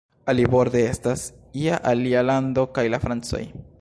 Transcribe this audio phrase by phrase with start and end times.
[0.31, 1.25] Aliborde estas
[1.65, 3.45] ja alia lando kaj la Francoj!